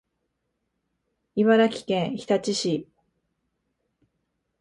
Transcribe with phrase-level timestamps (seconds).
[1.35, 2.89] 茨城県日立市